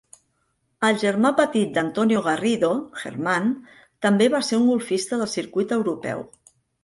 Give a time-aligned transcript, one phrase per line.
[0.87, 2.71] El germà petit d'Antonio Garrido,
[3.03, 3.53] German,
[4.07, 6.25] també va ser un golfista del circuit europeu.